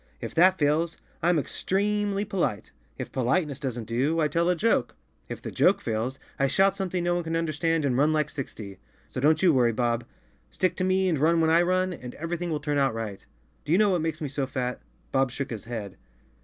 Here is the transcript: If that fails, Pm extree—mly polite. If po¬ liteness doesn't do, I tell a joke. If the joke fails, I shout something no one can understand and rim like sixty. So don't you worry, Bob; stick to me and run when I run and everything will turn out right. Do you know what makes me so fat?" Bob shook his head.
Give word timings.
If 0.19 0.33
that 0.33 0.57
fails, 0.57 0.97
Pm 1.21 1.37
extree—mly 1.37 2.23
polite. 2.27 2.71
If 2.97 3.11
po¬ 3.11 3.23
liteness 3.23 3.59
doesn't 3.59 3.83
do, 3.83 4.19
I 4.19 4.27
tell 4.29 4.49
a 4.49 4.55
joke. 4.55 4.95
If 5.29 5.43
the 5.43 5.51
joke 5.51 5.79
fails, 5.79 6.17
I 6.39 6.47
shout 6.47 6.75
something 6.75 7.03
no 7.03 7.13
one 7.13 7.23
can 7.23 7.35
understand 7.35 7.85
and 7.85 7.95
rim 7.95 8.11
like 8.11 8.31
sixty. 8.31 8.79
So 9.07 9.21
don't 9.21 9.43
you 9.43 9.53
worry, 9.53 9.73
Bob; 9.73 10.05
stick 10.49 10.75
to 10.77 10.83
me 10.83 11.07
and 11.07 11.19
run 11.19 11.39
when 11.39 11.51
I 11.51 11.61
run 11.61 11.93
and 11.93 12.15
everything 12.15 12.49
will 12.49 12.59
turn 12.59 12.79
out 12.79 12.95
right. 12.95 13.23
Do 13.63 13.71
you 13.71 13.77
know 13.77 13.89
what 13.89 14.01
makes 14.01 14.21
me 14.21 14.27
so 14.27 14.47
fat?" 14.47 14.81
Bob 15.11 15.29
shook 15.29 15.51
his 15.51 15.65
head. 15.65 15.97